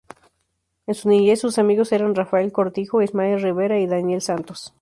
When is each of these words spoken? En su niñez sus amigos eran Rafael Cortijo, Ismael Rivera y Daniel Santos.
En 0.87 0.95
su 0.95 1.09
niñez 1.09 1.39
sus 1.41 1.59
amigos 1.59 1.91
eran 1.91 2.15
Rafael 2.15 2.51
Cortijo, 2.51 3.03
Ismael 3.03 3.39
Rivera 3.39 3.79
y 3.79 3.85
Daniel 3.85 4.19
Santos. 4.23 4.73